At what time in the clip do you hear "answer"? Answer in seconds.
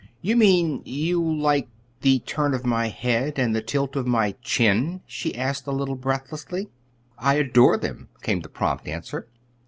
8.87-9.27